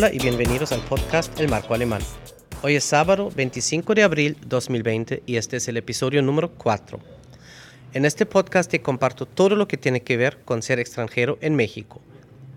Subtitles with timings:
[0.00, 2.00] Hola y bienvenidos al podcast El Marco Alemán.
[2.62, 6.98] Hoy es sábado 25 de abril 2020 y este es el episodio número 4.
[7.92, 11.54] En este podcast te comparto todo lo que tiene que ver con ser extranjero en
[11.54, 12.00] México.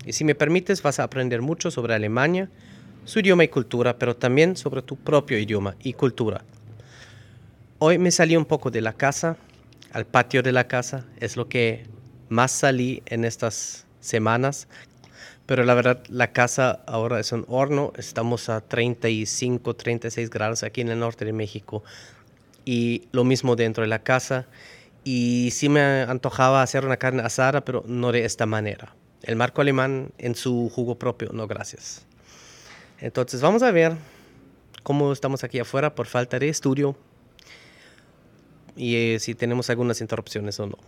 [0.06, 2.48] Y si me permites vas a aprender mucho sobre Alemania,
[3.04, 6.46] su idioma y cultura, pero también sobre tu propio idioma y cultura.
[7.78, 9.36] Hoy me salí un poco de la casa,
[9.92, 11.84] al patio de la casa, es lo que
[12.30, 14.66] más salí en estas semanas,
[15.46, 20.80] pero la verdad la casa ahora es un horno, estamos a 35, 36 grados aquí
[20.80, 21.82] en el norte de México
[22.64, 24.46] y lo mismo dentro de la casa
[25.04, 28.94] y sí me antojaba hacer una carne asada, pero no de esta manera.
[29.22, 32.06] El marco alemán en su jugo propio, no gracias.
[33.00, 33.96] Entonces vamos a ver
[34.82, 36.96] cómo estamos aquí afuera por falta de estudio
[38.76, 40.78] y eh, si tenemos algunas interrupciones o no.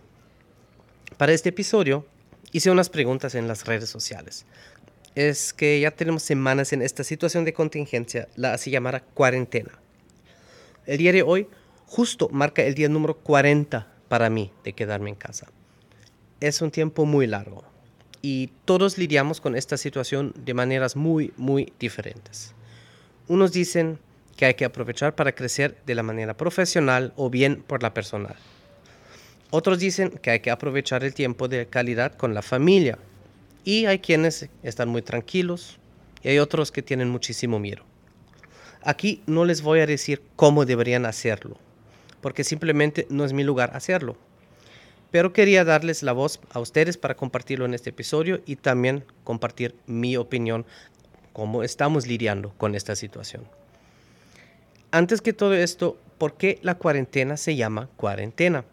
[1.17, 2.05] Para este episodio
[2.51, 4.45] hice unas preguntas en las redes sociales.
[5.15, 9.71] Es que ya tenemos semanas en esta situación de contingencia, la así llamada cuarentena.
[10.85, 11.47] El día de hoy
[11.85, 15.47] justo marca el día número 40 para mí de quedarme en casa.
[16.39, 17.63] Es un tiempo muy largo
[18.21, 22.53] y todos lidiamos con esta situación de maneras muy, muy diferentes.
[23.27, 23.99] Unos dicen
[24.35, 28.35] que hay que aprovechar para crecer de la manera profesional o bien por la personal.
[29.49, 32.97] Otros dicen que hay que aprovechar el tiempo de calidad con la familia.
[33.63, 35.79] Y hay quienes están muy tranquilos
[36.23, 37.83] y hay otros que tienen muchísimo miedo.
[38.83, 41.57] Aquí no les voy a decir cómo deberían hacerlo
[42.21, 44.17] porque simplemente no es mi lugar hacerlo.
[45.11, 49.75] Pero quería darles la voz a ustedes para compartirlo en este episodio y también compartir
[49.85, 50.65] mi opinión,
[51.31, 53.47] cómo estamos lidiando con esta situación.
[54.91, 58.65] Antes que todo esto, ¿por qué la cuarentena se llama cuarentena?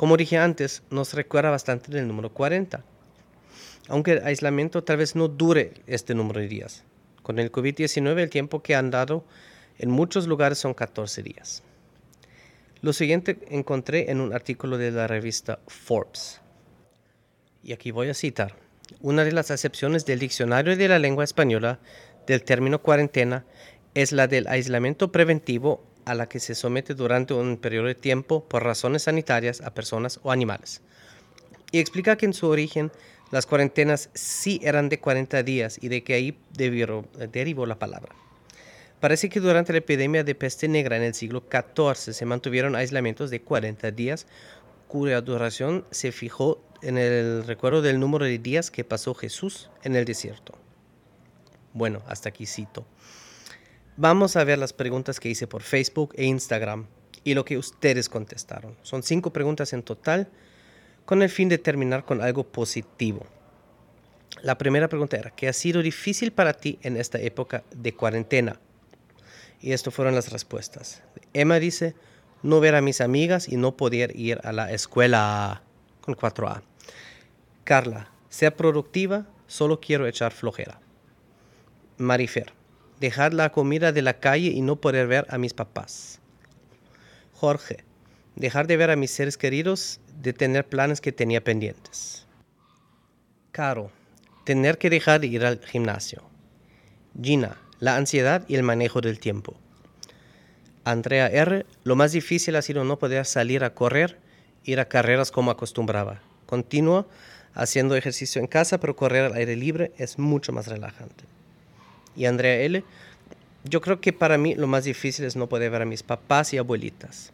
[0.00, 2.82] Como dije antes, nos recuerda bastante del número 40.
[3.88, 6.84] Aunque el aislamiento tal vez no dure este número de días.
[7.22, 9.26] Con el COVID-19 el tiempo que han dado
[9.76, 11.62] en muchos lugares son 14 días.
[12.80, 16.40] Lo siguiente encontré en un artículo de la revista Forbes.
[17.62, 18.54] Y aquí voy a citar.
[19.02, 21.78] Una de las acepciones del diccionario de la lengua española
[22.26, 23.44] del término cuarentena
[23.92, 28.44] es la del aislamiento preventivo a la que se somete durante un periodo de tiempo
[28.48, 30.82] por razones sanitarias a personas o animales.
[31.72, 32.90] Y explica que en su origen
[33.30, 38.14] las cuarentenas sí eran de 40 días y de que ahí derivó la palabra.
[38.98, 43.30] Parece que durante la epidemia de peste negra en el siglo XIV se mantuvieron aislamientos
[43.30, 44.26] de 40 días,
[44.88, 49.94] cuya duración se fijó en el recuerdo del número de días que pasó Jesús en
[49.94, 50.58] el desierto.
[51.72, 52.84] Bueno, hasta aquí cito.
[54.02, 56.86] Vamos a ver las preguntas que hice por Facebook e Instagram
[57.22, 58.74] y lo que ustedes contestaron.
[58.80, 60.30] Son cinco preguntas en total
[61.04, 63.26] con el fin de terminar con algo positivo.
[64.40, 68.58] La primera pregunta era, ¿qué ha sido difícil para ti en esta época de cuarentena?
[69.60, 71.02] Y estas fueron las respuestas.
[71.34, 71.94] Emma dice,
[72.42, 75.60] no ver a mis amigas y no poder ir a la escuela
[76.00, 76.62] con 4A.
[77.64, 80.80] Carla, sea productiva, solo quiero echar flojera.
[81.98, 82.54] Marifer,
[83.00, 86.20] dejar la comida de la calle y no poder ver a mis papás.
[87.32, 87.84] Jorge,
[88.36, 92.26] dejar de ver a mis seres queridos, de tener planes que tenía pendientes.
[93.52, 93.90] Caro,
[94.44, 96.22] tener que dejar de ir al gimnasio.
[97.20, 99.56] Gina, la ansiedad y el manejo del tiempo.
[100.84, 104.18] Andrea R., lo más difícil ha sido no poder salir a correr,
[104.64, 106.20] ir a carreras como acostumbraba.
[106.46, 107.06] Continúo
[107.54, 111.24] haciendo ejercicio en casa, pero correr al aire libre es mucho más relajante.
[112.16, 112.84] Y Andrea L.,
[113.64, 116.52] yo creo que para mí lo más difícil es no poder ver a mis papás
[116.54, 117.32] y abuelitas.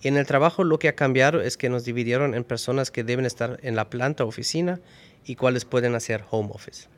[0.00, 3.04] Y en el trabajo lo que ha cambiado es que nos dividieron en personas que
[3.04, 4.80] deben estar en la planta oficina
[5.24, 6.88] y cuáles pueden hacer home office.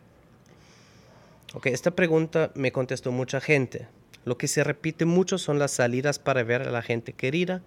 [1.52, 3.86] Ok, esta pregunta me contestó mucha gente.
[4.24, 7.62] Lo que se repite mucho son las salidas para ver a la gente querida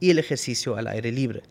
[0.00, 1.42] y el ejercicio al aire libre.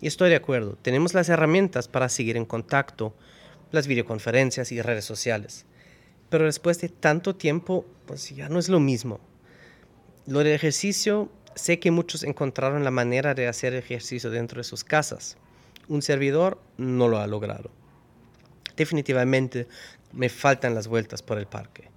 [0.00, 3.14] Y estoy de acuerdo, tenemos las herramientas para seguir en contacto,
[3.72, 5.66] las videoconferencias y redes sociales.
[6.28, 9.20] Pero después de tanto tiempo, pues ya no es lo mismo.
[10.26, 14.84] Lo del ejercicio, sé que muchos encontraron la manera de hacer ejercicio dentro de sus
[14.84, 15.36] casas.
[15.88, 17.70] Un servidor no lo ha logrado.
[18.76, 19.66] Definitivamente
[20.12, 21.90] me faltan las vueltas por el parque.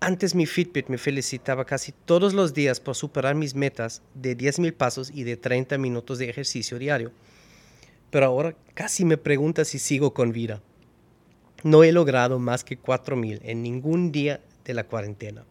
[0.00, 4.72] Antes mi Fitbit me felicitaba casi todos los días por superar mis metas de 10.000
[4.74, 7.10] pasos y de 30 minutos de ejercicio diario.
[8.10, 10.62] Pero ahora casi me pregunta si sigo con vida.
[11.62, 15.44] No he logrado más que 4.000 en ningún día de la cuarentena.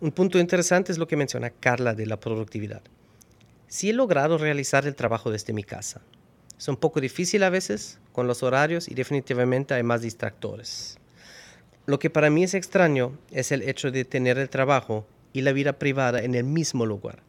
[0.00, 2.82] Un punto interesante es lo que menciona Carla de la productividad.
[3.68, 6.02] Sí he logrado realizar el trabajo desde mi casa,
[6.58, 10.98] es un poco difícil a veces con los horarios y definitivamente hay más distractores.
[11.84, 15.52] Lo que para mí es extraño es el hecho de tener el trabajo y la
[15.52, 17.22] vida privada en el mismo lugar.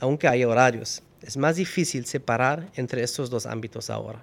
[0.00, 4.22] Aunque hay horarios, es más difícil separar entre estos dos ámbitos ahora.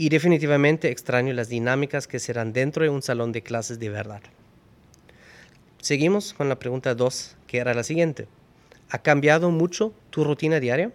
[0.00, 4.22] Y definitivamente extraño las dinámicas que serán dentro de un salón de clases de verdad.
[5.82, 8.28] Seguimos con la pregunta 2, que era la siguiente.
[8.90, 10.92] ¿Ha cambiado mucho tu rutina diaria?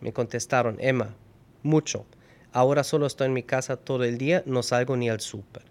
[0.00, 1.14] Me contestaron, Emma,
[1.62, 2.04] mucho.
[2.52, 5.62] Ahora solo estoy en mi casa todo el día, no salgo ni al súper.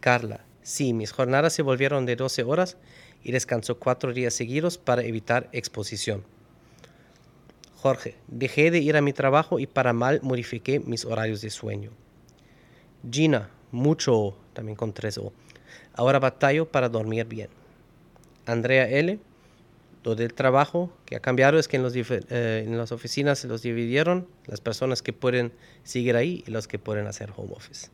[0.00, 2.76] Carla, sí, mis jornadas se volvieron de 12 horas
[3.24, 6.22] y descanso cuatro días seguidos para evitar exposición.
[7.80, 11.92] Jorge, dejé de ir a mi trabajo y para mal modifiqué mis horarios de sueño.
[13.10, 15.32] Gina, mucho, también con tres O.
[15.94, 17.48] Ahora batallo para dormir bien.
[18.44, 19.18] Andrea L.,
[20.04, 23.48] lo del trabajo que ha cambiado es que en, los, eh, en las oficinas se
[23.48, 25.50] los dividieron, las personas que pueden
[25.82, 27.88] seguir ahí y los que pueden hacer home office.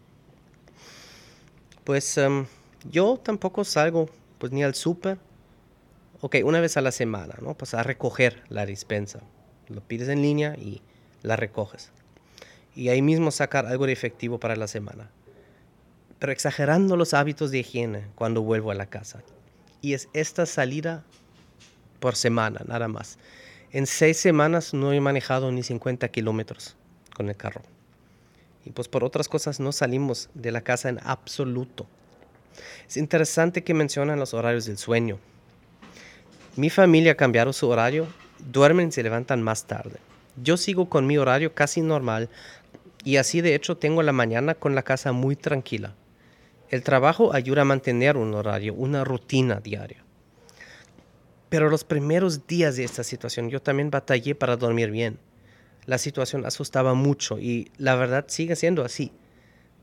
[1.85, 2.47] Pues em,
[2.91, 5.19] yo tampoco salgo pues ni al súper,
[6.23, 7.55] ok, una vez a la semana, ¿no?
[7.55, 9.21] Pues a recoger la dispensa.
[9.69, 10.83] Lo pides en línea y
[11.23, 11.91] la recoges.
[12.75, 15.11] Y ahí mismo sacar algo de efectivo para la semana.
[16.19, 19.23] Pero exagerando los hábitos de higiene cuando vuelvo a la casa.
[19.81, 21.05] Y es esta salida
[22.01, 23.19] por semana, nada más.
[23.73, 26.77] En seis semanas no he manejado ni 50 kilómetros
[27.15, 27.63] con el carro.
[28.65, 31.87] Y pues por otras cosas no salimos de la casa en absoluto.
[32.89, 35.19] Es interesante que mencionan los horarios del sueño.
[36.57, 38.07] Mi familia ha cambiado su horario
[38.39, 39.99] duermen y se levantan más tarde.
[40.43, 42.29] Yo sigo con mi horario casi normal
[43.05, 45.95] y así de hecho tengo la mañana con la casa muy tranquila.
[46.69, 50.05] El trabajo ayuda a mantener un horario, una rutina diaria.
[51.49, 55.19] Pero los primeros días de esta situación yo también batallé para dormir bien.
[55.85, 59.13] La situación asustaba mucho y la verdad sigue siendo así.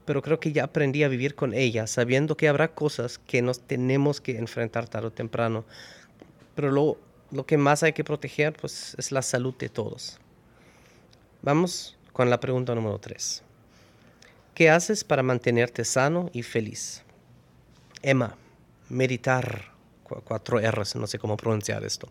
[0.05, 3.61] Pero creo que ya aprendí a vivir con ella, sabiendo que habrá cosas que nos
[3.61, 5.63] tenemos que enfrentar tarde o temprano.
[6.55, 6.97] Pero lo
[7.33, 10.19] lo que más hay que proteger pues, es la salud de todos.
[11.41, 13.41] Vamos con la pregunta número 3.
[14.53, 17.01] ¿Qué haces para mantenerte sano y feliz?
[18.03, 18.37] Emma,
[18.87, 19.71] meditar,
[20.03, 22.07] cuatro R's, no sé cómo pronunciar esto.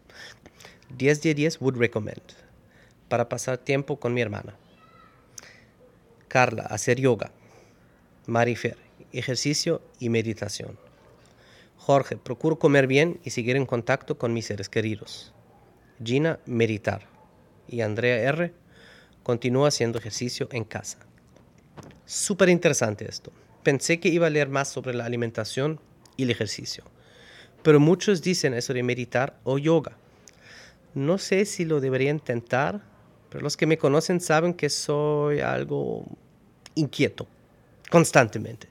[0.97, 2.23] 10 de 10 would recommend,
[3.09, 4.57] para pasar tiempo con mi hermana.
[6.27, 7.31] Carla, hacer yoga.
[8.27, 8.77] Marifer,
[9.13, 10.77] ejercicio y meditación.
[11.85, 15.35] Jorge, procuro comer bien y seguir en contacto con mis seres queridos.
[16.01, 17.09] Gina, meditar.
[17.67, 18.55] Y Andrea R,
[19.25, 20.99] continúa haciendo ejercicio en casa.
[22.07, 23.33] Súper interesante esto.
[23.65, 25.81] Pensé que iba a leer más sobre la alimentación
[26.17, 26.85] y el ejercicio.
[27.65, 29.97] Pero muchos dicen eso de meditar o yoga.
[30.95, 32.81] No sé si lo debería intentar,
[33.29, 36.07] pero los que me conocen saben que soy algo
[36.77, 37.27] inquieto,
[37.91, 38.69] constantemente.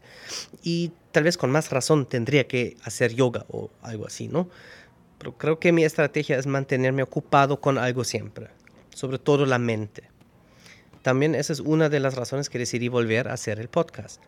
[0.64, 4.50] Y tal vez con más razón tendría que hacer yoga o algo así, ¿no?
[5.18, 8.48] Pero creo que mi estrategia es mantenerme ocupado con algo siempre,
[8.94, 10.10] sobre todo la mente.
[11.04, 14.22] También esa es una de las razones que decidí volver a hacer el podcast.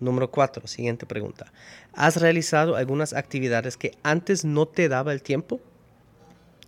[0.00, 1.52] Número 4, siguiente pregunta.
[1.94, 5.60] ¿Has realizado algunas actividades que antes no te daba el tiempo?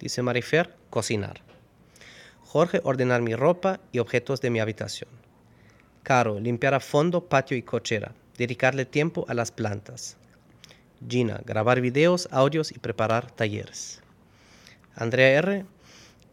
[0.00, 1.42] Dice Marifer, cocinar.
[2.42, 5.10] Jorge, ordenar mi ropa y objetos de mi habitación.
[6.02, 10.16] Caro, limpiar a fondo patio y cochera dedicarle tiempo a las plantas.
[11.06, 14.00] Gina, grabar videos, audios y preparar talleres.
[14.94, 15.64] Andrea R,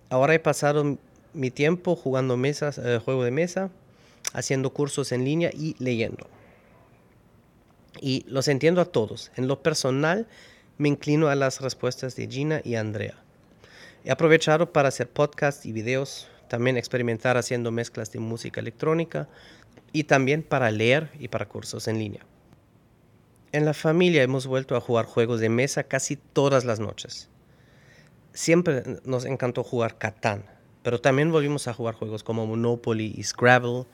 [0.09, 0.97] ahora he pasado
[1.33, 3.69] mi tiempo jugando eh, juego de mesa,
[4.33, 6.27] haciendo cursos en línea y leyendo.
[8.01, 9.31] Y los entiendo a todos.
[9.35, 10.27] En lo personal,
[10.77, 13.15] me inclino a las respuestas de Gina y Andrea.
[14.03, 19.27] He aprovechado para hacer podcasts y videos, también experimentar haciendo mezclas de música electrónica,
[19.91, 22.25] y también para leer y para cursos en línea.
[23.51, 27.29] En la familia hemos vuelto a jugar juegos de mesa casi todas las noches.
[28.33, 30.45] Siempre nos encantó jugar Catán,
[30.83, 33.85] pero también volvimos a jugar juegos como Monopoly y Scrabble,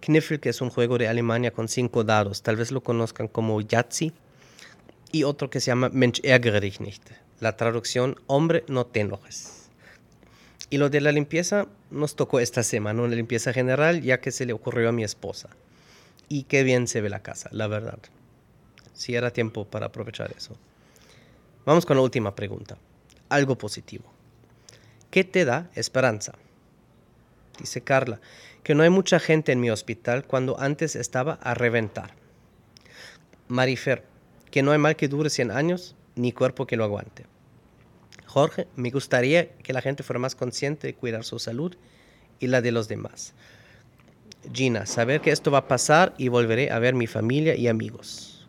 [0.00, 3.60] Kniffel, que es un juego de Alemania con cinco dados, tal vez lo conozcan como
[3.60, 4.12] Yahtzee,
[5.12, 7.02] y otro que se llama Mensch ärgere dich nicht,
[7.40, 9.57] la traducción Hombre no te enojes.
[10.70, 14.44] Y lo de la limpieza nos tocó esta semana, una limpieza general, ya que se
[14.44, 15.48] le ocurrió a mi esposa.
[16.28, 17.98] Y qué bien se ve la casa, la verdad.
[18.92, 20.56] Si era tiempo para aprovechar eso.
[21.64, 22.76] Vamos con la última pregunta.
[23.30, 24.04] Algo positivo.
[25.10, 26.32] ¿Qué te da esperanza?
[27.58, 28.20] Dice Carla,
[28.62, 32.12] que no hay mucha gente en mi hospital cuando antes estaba a reventar.
[33.48, 34.04] Marifer,
[34.50, 37.24] que no hay mal que dure 100 años ni cuerpo que lo aguante.
[38.28, 41.74] Jorge, me gustaría que la gente fuera más consciente de cuidar su salud
[42.38, 43.32] y la de los demás.
[44.52, 48.46] Gina, saber que esto va a pasar y volveré a ver mi familia y amigos.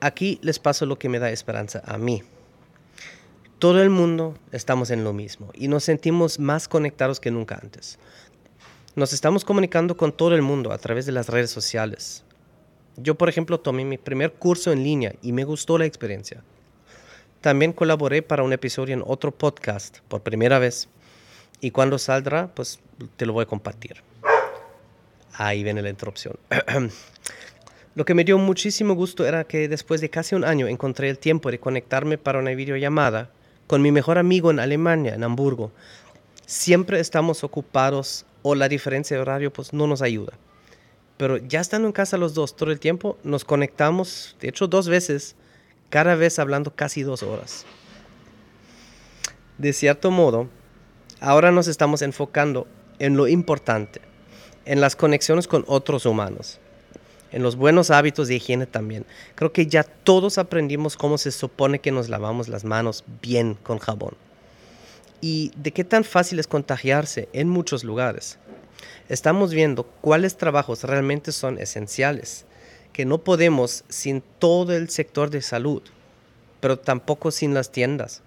[0.00, 2.22] Aquí les paso lo que me da esperanza a mí.
[3.58, 7.98] Todo el mundo estamos en lo mismo y nos sentimos más conectados que nunca antes.
[8.96, 12.22] Nos estamos comunicando con todo el mundo a través de las redes sociales.
[12.98, 16.44] Yo, por ejemplo, tomé mi primer curso en línea y me gustó la experiencia.
[17.40, 20.88] También colaboré para un episodio en otro podcast por primera vez
[21.60, 22.80] y cuando saldrá, pues
[23.16, 24.02] te lo voy a compartir.
[25.34, 26.36] Ahí viene la interrupción.
[27.94, 31.18] Lo que me dio muchísimo gusto era que después de casi un año encontré el
[31.18, 33.30] tiempo de conectarme para una videollamada
[33.66, 35.70] con mi mejor amigo en Alemania, en Hamburgo.
[36.46, 40.32] Siempre estamos ocupados o la diferencia de horario pues no nos ayuda.
[41.16, 44.88] Pero ya estando en casa los dos todo el tiempo, nos conectamos, de hecho dos
[44.88, 45.34] veces,
[45.90, 47.64] cada vez hablando casi dos horas.
[49.58, 50.48] De cierto modo,
[51.20, 52.66] ahora nos estamos enfocando
[52.98, 54.00] en lo importante,
[54.64, 56.60] en las conexiones con otros humanos,
[57.32, 59.04] en los buenos hábitos de higiene también.
[59.34, 63.78] Creo que ya todos aprendimos cómo se supone que nos lavamos las manos bien con
[63.78, 64.14] jabón
[65.20, 68.38] y de qué tan fácil es contagiarse en muchos lugares.
[69.08, 72.44] Estamos viendo cuáles trabajos realmente son esenciales,
[72.98, 75.84] que no podemos sin todo el sector de salud,
[76.58, 78.22] pero tampoco sin las tiendas.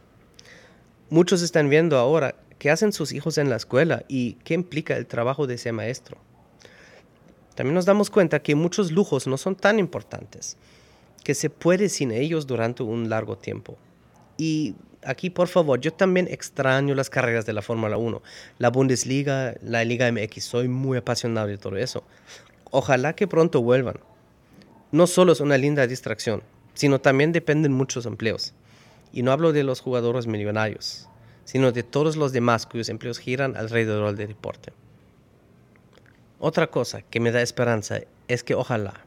[1.10, 5.08] Muchos están viendo ahora qué hacen sus hijos en la escuela y qué implica el
[5.08, 6.16] trabajo de ese maestro.
[7.54, 10.56] También nos damos cuenta que muchos lujos no son tan importantes,
[11.22, 13.78] que se puede sin ellos durante un largo tiempo.
[14.38, 18.22] Y aquí, por favor, yo también extraño las carreras de la Fórmula 1,
[18.58, 22.06] la Bundesliga, la Liga MX, soy muy apasionado de todo eso.
[22.70, 23.98] Ojalá que pronto vuelvan.
[24.92, 26.44] No solo es una linda distracción,
[26.74, 28.54] sino también dependen muchos empleos.
[29.14, 31.08] Y no hablo de los jugadores millonarios,
[31.46, 34.74] sino de todos los demás cuyos empleos giran alrededor del deporte.
[36.40, 39.06] Otra cosa que me da esperanza es que ojalá,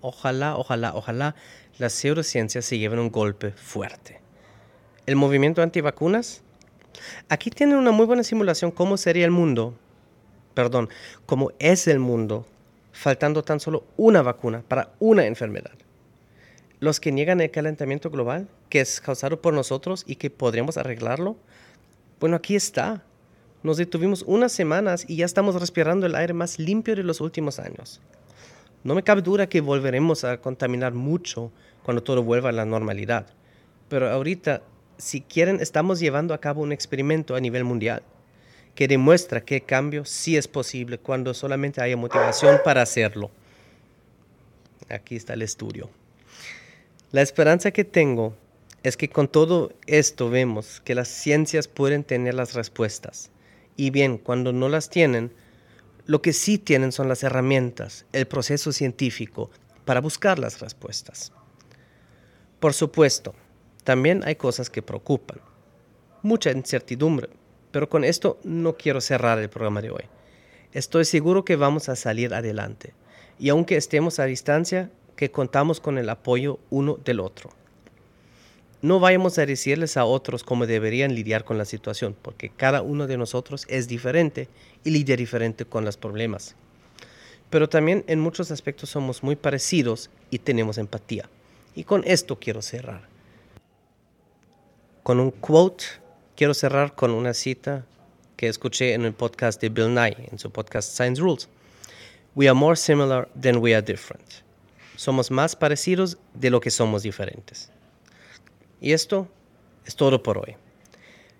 [0.00, 1.34] ojalá, ojalá, ojalá
[1.78, 4.20] las pseudociencias se lleven un golpe fuerte.
[5.06, 6.42] El movimiento antivacunas.
[7.28, 9.74] Aquí tienen una muy buena simulación cómo sería el mundo,
[10.54, 10.88] perdón,
[11.26, 12.46] cómo es el mundo,
[12.92, 15.72] faltando tan solo una vacuna para una enfermedad.
[16.80, 21.36] Los que niegan el calentamiento global, que es causado por nosotros y que podríamos arreglarlo,
[22.18, 23.02] bueno, aquí está.
[23.62, 27.58] Nos detuvimos unas semanas y ya estamos respirando el aire más limpio de los últimos
[27.58, 28.00] años.
[28.82, 33.26] No me cabe duda que volveremos a contaminar mucho cuando todo vuelva a la normalidad.
[33.90, 34.62] Pero ahorita,
[34.96, 38.02] si quieren, estamos llevando a cabo un experimento a nivel mundial
[38.74, 43.30] que demuestra que el cambio sí es posible cuando solamente haya motivación para hacerlo.
[44.88, 45.90] Aquí está el estudio.
[47.12, 48.34] La esperanza que tengo
[48.82, 53.30] es que con todo esto vemos que las ciencias pueden tener las respuestas.
[53.76, 55.32] Y bien, cuando no las tienen,
[56.06, 59.50] lo que sí tienen son las herramientas, el proceso científico
[59.84, 61.32] para buscar las respuestas.
[62.58, 63.34] Por supuesto,
[63.84, 65.40] también hay cosas que preocupan.
[66.22, 67.28] Mucha incertidumbre,
[67.70, 70.04] pero con esto no quiero cerrar el programa de hoy.
[70.72, 72.94] Estoy seguro que vamos a salir adelante.
[73.38, 77.50] Y aunque estemos a distancia, que contamos con el apoyo uno del otro.
[78.82, 83.06] No vayamos a decirles a otros cómo deberían lidiar con la situación, porque cada uno
[83.06, 84.48] de nosotros es diferente
[84.84, 86.56] y lidia diferente con los problemas.
[87.50, 91.28] Pero también en muchos aspectos somos muy parecidos y tenemos empatía.
[91.74, 93.02] Y con esto quiero cerrar.
[95.02, 95.84] Con un quote,
[96.40, 97.84] quiero cerrar con una cita
[98.38, 101.50] que escuché en el podcast de Bill Nye, en su podcast Science Rules.
[102.34, 104.26] We are more similar than we are different.
[104.96, 107.70] Somos más parecidos de lo que somos diferentes.
[108.80, 109.28] Y esto
[109.84, 110.56] es todo por hoy.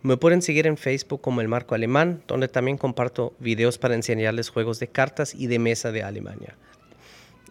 [0.02, 4.50] Me pueden seguir en Facebook como el Marco Alemán, donde también comparto videos para enseñarles
[4.50, 6.58] juegos de cartas y de mesa de Alemania.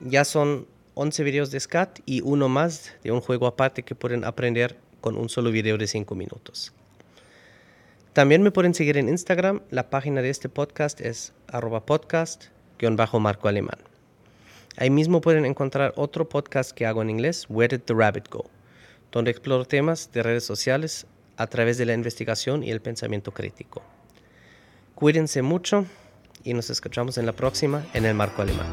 [0.01, 4.23] Ya son 11 videos de SCAT y uno más de un juego aparte que pueden
[4.23, 6.73] aprender con un solo video de 5 minutos.
[8.19, 9.61] También me pueden seguir en Instagram.
[9.69, 13.77] La página de este podcast es arroba podcast-marco alemán.
[14.75, 18.43] Ahí mismo pueden encontrar otro podcast que hago en inglés, Where Did the Rabbit Go?
[19.13, 21.07] donde exploro temas de redes sociales
[21.37, 23.83] a través de la investigación y el pensamiento crítico.
[24.95, 25.85] Cuídense mucho
[26.43, 28.67] y nos escuchamos en la próxima en el marco alemán.